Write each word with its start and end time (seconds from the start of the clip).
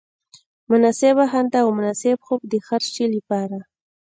مناسبه 0.71 1.23
خندا 1.31 1.59
او 1.65 1.69
مناسب 1.77 2.17
خوب 2.25 2.41
د 2.51 2.53
هر 2.67 2.81
شي 2.93 3.05
لپاره. 3.15 3.57